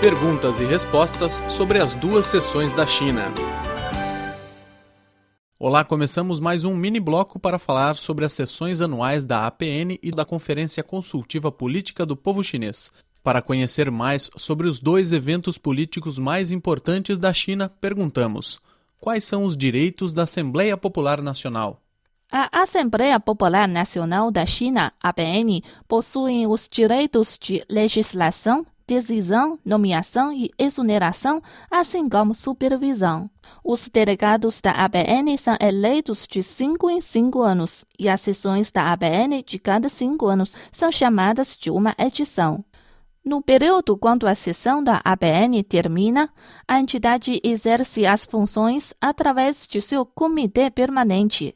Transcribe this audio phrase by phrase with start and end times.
[0.00, 3.34] Perguntas e respostas sobre as duas sessões da China.
[5.58, 10.12] Olá, começamos mais um mini bloco para falar sobre as sessões anuais da APN e
[10.12, 12.92] da Conferência Consultiva Política do Povo Chinês.
[13.24, 18.60] Para conhecer mais sobre os dois eventos políticos mais importantes da China, perguntamos:
[19.00, 21.82] quais são os direitos da Assembleia Popular Nacional?
[22.30, 30.50] A Assembleia Popular Nacional da China, APN, possui os direitos de legislação, decisão, nomeação e
[30.58, 33.30] exoneração, assim como supervisão.
[33.62, 38.90] Os delegados da ABN são eleitos de cinco em cinco anos e as sessões da
[38.90, 42.64] ABN de cada cinco anos são chamadas de uma edição.
[43.22, 46.30] No período quando a sessão da ABN termina,
[46.66, 51.54] a entidade exerce as funções através de seu comitê permanente,